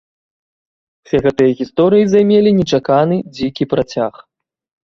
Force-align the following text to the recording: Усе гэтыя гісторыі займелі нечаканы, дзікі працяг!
Усе 1.03 1.17
гэтыя 1.25 1.51
гісторыі 1.59 2.09
займелі 2.13 2.57
нечаканы, 2.61 3.21
дзікі 3.37 3.71
працяг! 3.75 4.13